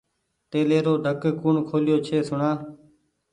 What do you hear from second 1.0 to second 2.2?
ڍڪ ڪوٚڻ کوليو ڇي